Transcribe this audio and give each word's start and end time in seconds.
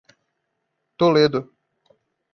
Toledo 0.97 1.39